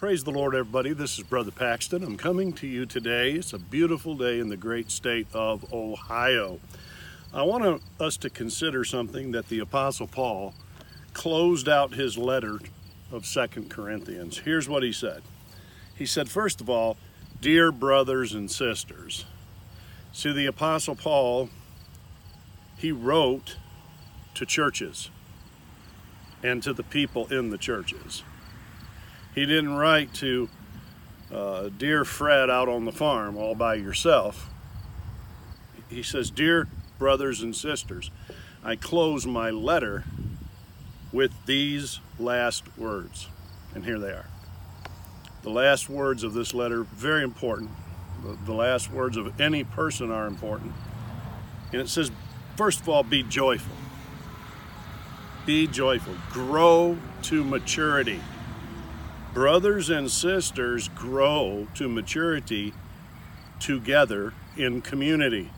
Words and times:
Praise 0.00 0.24
the 0.24 0.30
Lord, 0.30 0.54
everybody. 0.54 0.94
This 0.94 1.18
is 1.18 1.24
Brother 1.24 1.50
Paxton. 1.50 2.02
I'm 2.02 2.16
coming 2.16 2.54
to 2.54 2.66
you 2.66 2.86
today. 2.86 3.32
It's 3.32 3.52
a 3.52 3.58
beautiful 3.58 4.16
day 4.16 4.40
in 4.40 4.48
the 4.48 4.56
great 4.56 4.90
state 4.90 5.26
of 5.34 5.70
Ohio. 5.74 6.58
I 7.34 7.42
want 7.42 7.82
us 8.00 8.16
to 8.16 8.30
consider 8.30 8.82
something 8.82 9.32
that 9.32 9.50
the 9.50 9.58
Apostle 9.58 10.06
Paul 10.06 10.54
closed 11.12 11.68
out 11.68 11.92
his 11.92 12.16
letter 12.16 12.60
of 13.12 13.26
Second 13.26 13.68
Corinthians. 13.68 14.38
Here's 14.38 14.70
what 14.70 14.82
he 14.82 14.90
said. 14.90 15.20
He 15.94 16.06
said, 16.06 16.30
first 16.30 16.62
of 16.62 16.70
all, 16.70 16.96
dear 17.42 17.70
brothers 17.70 18.32
and 18.32 18.50
sisters. 18.50 19.26
See, 20.14 20.32
the 20.32 20.46
Apostle 20.46 20.96
Paul, 20.96 21.50
he 22.78 22.90
wrote 22.90 23.56
to 24.32 24.46
churches 24.46 25.10
and 26.42 26.62
to 26.62 26.72
the 26.72 26.84
people 26.84 27.26
in 27.26 27.50
the 27.50 27.58
churches. 27.58 28.22
He 29.34 29.46
didn't 29.46 29.76
write 29.76 30.12
to 30.14 30.48
uh, 31.32 31.70
Dear 31.76 32.04
Fred 32.04 32.50
out 32.50 32.68
on 32.68 32.84
the 32.84 32.92
farm 32.92 33.36
all 33.36 33.54
by 33.54 33.74
yourself. 33.74 34.50
He 35.88 36.02
says, 36.02 36.30
Dear 36.30 36.68
brothers 36.98 37.40
and 37.40 37.54
sisters, 37.54 38.10
I 38.64 38.76
close 38.76 39.26
my 39.26 39.50
letter 39.50 40.04
with 41.12 41.32
these 41.46 42.00
last 42.18 42.64
words. 42.76 43.28
And 43.74 43.84
here 43.84 43.98
they 43.98 44.10
are. 44.10 44.26
The 45.42 45.50
last 45.50 45.88
words 45.88 46.24
of 46.24 46.34
this 46.34 46.52
letter, 46.52 46.82
very 46.82 47.22
important. 47.22 47.70
The, 48.24 48.36
the 48.44 48.52
last 48.52 48.90
words 48.90 49.16
of 49.16 49.40
any 49.40 49.64
person 49.64 50.10
are 50.10 50.26
important. 50.26 50.72
And 51.72 51.80
it 51.80 51.88
says, 51.88 52.10
first 52.56 52.80
of 52.80 52.88
all, 52.88 53.04
be 53.04 53.22
joyful. 53.22 53.76
Be 55.46 55.66
joyful. 55.68 56.14
Grow 56.30 56.98
to 57.22 57.44
maturity 57.44 58.20
brothers 59.32 59.90
and 59.90 60.10
sisters 60.10 60.88
grow 60.88 61.68
to 61.74 61.88
maturity 61.88 62.72
together 63.58 64.32
in 64.56 64.80
community. 64.80 65.50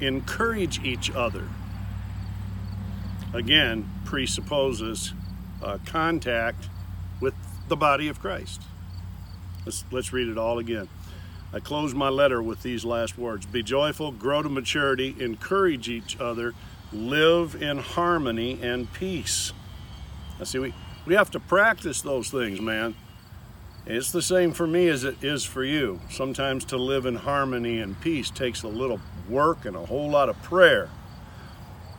Encourage 0.00 0.82
each 0.84 1.10
other. 1.10 1.48
Again, 3.34 3.90
presupposes 4.04 5.12
uh, 5.62 5.78
contact 5.84 6.68
with 7.20 7.34
the 7.68 7.76
body 7.76 8.08
of 8.08 8.20
Christ. 8.20 8.62
Let's, 9.64 9.84
let's 9.90 10.12
read 10.12 10.28
it 10.28 10.38
all 10.38 10.58
again. 10.58 10.88
I 11.52 11.60
close 11.60 11.94
my 11.94 12.08
letter 12.08 12.40
with 12.42 12.62
these 12.62 12.84
last 12.84 13.18
words 13.18 13.44
Be 13.44 13.62
joyful, 13.62 14.12
grow 14.12 14.42
to 14.42 14.48
maturity, 14.48 15.16
encourage 15.18 15.88
each 15.88 16.18
other, 16.20 16.54
live 16.92 17.60
in 17.60 17.78
harmony 17.78 18.58
and 18.62 18.92
peace. 18.92 19.52
Now, 20.38 20.44
see, 20.44 20.58
we, 20.58 20.74
we 21.10 21.16
have 21.16 21.32
to 21.32 21.40
practice 21.40 22.02
those 22.02 22.30
things, 22.30 22.60
man. 22.60 22.94
It's 23.84 24.12
the 24.12 24.22
same 24.22 24.52
for 24.52 24.64
me 24.64 24.86
as 24.86 25.02
it 25.02 25.24
is 25.24 25.42
for 25.42 25.64
you. 25.64 25.98
Sometimes 26.08 26.64
to 26.66 26.76
live 26.76 27.04
in 27.04 27.16
harmony 27.16 27.80
and 27.80 28.00
peace 28.00 28.30
takes 28.30 28.62
a 28.62 28.68
little 28.68 29.00
work 29.28 29.64
and 29.64 29.74
a 29.74 29.84
whole 29.84 30.08
lot 30.08 30.28
of 30.28 30.40
prayer. 30.44 30.88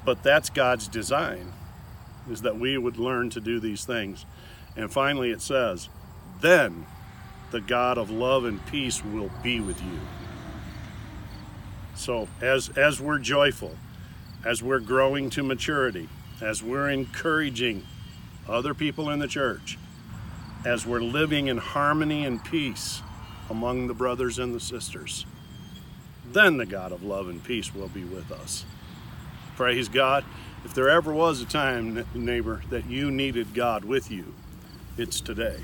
But 0.06 0.24
that's 0.24 0.50
God's 0.50 0.88
design, 0.88 1.52
is 2.32 2.44
that 2.44 2.58
we 2.58 2.78
would 2.78 2.96
learn 2.96 3.30
to 3.32 3.42
do 3.42 3.60
these 3.60 3.84
things. 3.84 4.26
And 4.78 4.90
finally 4.90 5.32
it 5.32 5.42
says, 5.42 5.90
then 6.40 6.86
the 7.52 7.60
God 7.60 7.98
of 7.98 8.10
love 8.10 8.46
and 8.46 8.66
peace 8.68 9.04
will 9.04 9.30
be 9.44 9.60
with 9.60 9.82
you. 9.84 10.00
So 11.96 12.30
as, 12.40 12.70
as 12.78 13.02
we're 13.02 13.20
joyful, 13.20 13.76
as 14.46 14.64
we're 14.64 14.80
growing 14.80 15.30
to 15.32 15.44
maturity, 15.44 16.08
as 16.40 16.64
we're 16.64 16.90
encouraging 16.90 17.86
other 18.48 18.74
people 18.74 19.10
in 19.10 19.20
the 19.20 19.28
church, 19.28 19.78
as 20.66 20.86
we're 20.86 21.02
living 21.02 21.48
in 21.48 21.58
harmony 21.58 22.26
and 22.26 22.44
peace 22.44 23.02
among 23.50 23.88
the 23.88 23.94
brothers 23.94 24.40
and 24.40 24.54
the 24.54 24.60
sisters, 24.60 25.26
then 26.32 26.58
the 26.58 26.66
God 26.66 26.92
of 26.92 27.04
love 27.04 27.28
and 27.28 27.44
peace 27.44 27.74
will 27.74 27.88
be 27.88 28.04
with 28.04 28.32
us. 28.32 28.66
Praise 29.56 29.90
God. 29.90 30.24
If 30.64 30.74
there 30.74 30.90
ever 30.90 31.12
was 31.12 31.42
a 31.42 31.46
time, 31.46 32.06
neighbor, 32.14 32.62
that 32.70 32.86
you 32.86 33.10
needed 33.10 33.54
God 33.54 33.84
with 33.84 34.12
you, 34.12 34.34
it's 34.98 35.20
today. 35.20 35.60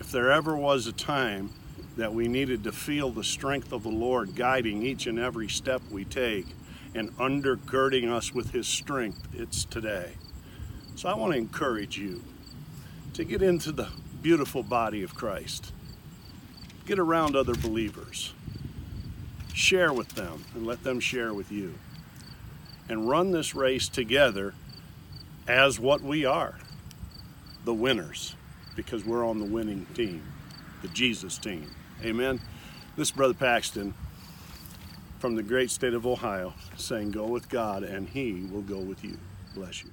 If 0.00 0.10
there 0.10 0.30
ever 0.30 0.56
was 0.56 0.86
a 0.86 0.92
time 0.92 1.50
that 1.96 2.12
we 2.12 2.28
needed 2.28 2.64
to 2.64 2.72
feel 2.72 3.10
the 3.10 3.24
strength 3.24 3.72
of 3.72 3.82
the 3.82 3.88
Lord 3.88 4.34
guiding 4.34 4.82
each 4.82 5.06
and 5.06 5.18
every 5.18 5.48
step 5.48 5.80
we 5.90 6.04
take 6.04 6.46
and 6.94 7.16
undergirding 7.16 8.10
us 8.10 8.34
with 8.34 8.50
His 8.50 8.66
strength, 8.66 9.28
it's 9.32 9.64
today. 9.64 10.12
So 10.96 11.10
I 11.10 11.14
want 11.14 11.34
to 11.34 11.38
encourage 11.38 11.98
you 11.98 12.22
to 13.12 13.24
get 13.24 13.42
into 13.42 13.70
the 13.70 13.88
beautiful 14.22 14.62
body 14.62 15.02
of 15.02 15.14
Christ. 15.14 15.70
Get 16.86 16.98
around 16.98 17.36
other 17.36 17.54
believers. 17.54 18.32
Share 19.52 19.92
with 19.92 20.08
them 20.14 20.44
and 20.54 20.66
let 20.66 20.84
them 20.84 20.98
share 20.98 21.34
with 21.34 21.52
you. 21.52 21.74
And 22.88 23.08
run 23.08 23.30
this 23.30 23.54
race 23.54 23.88
together 23.88 24.54
as 25.46 25.78
what 25.78 26.00
we 26.00 26.24
are 26.24 26.58
the 27.66 27.74
winners 27.74 28.34
because 28.74 29.04
we're 29.04 29.26
on 29.26 29.38
the 29.38 29.44
winning 29.44 29.86
team, 29.92 30.22
the 30.80 30.88
Jesus 30.88 31.36
team. 31.36 31.68
Amen. 32.02 32.40
This 32.96 33.10
Brother 33.10 33.34
Paxton 33.34 33.92
from 35.18 35.34
the 35.34 35.42
great 35.42 35.70
state 35.70 35.92
of 35.92 36.06
Ohio 36.06 36.54
saying, 36.78 37.10
Go 37.10 37.26
with 37.26 37.50
God 37.50 37.82
and 37.82 38.08
He 38.08 38.48
will 38.50 38.62
go 38.62 38.78
with 38.78 39.04
you. 39.04 39.18
Bless 39.54 39.82
you. 39.82 39.90